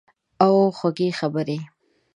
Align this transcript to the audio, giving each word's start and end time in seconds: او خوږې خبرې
او 0.45 0.53
خوږې 0.77 1.09
خبرې 1.19 1.57